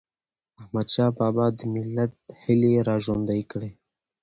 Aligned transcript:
احمدشاه 0.61 1.11
بابا 1.19 1.45
د 1.57 1.59
ملت 1.73 2.13
هيلي 2.41 2.73
را 2.87 2.95
ژوندی 3.05 3.41
کړي. 3.51 3.71